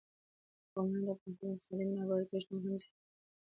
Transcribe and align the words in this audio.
قومونه 0.71 1.01
د 1.05 1.07
افغانستان 1.13 1.49
د 1.49 1.53
اقتصادي 1.53 1.83
منابعو 1.89 2.19
ارزښت 2.21 2.47
نور 2.51 2.61
هم 2.63 2.75
زیاتوي. 2.81 2.91